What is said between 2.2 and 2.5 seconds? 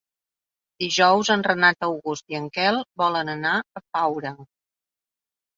i en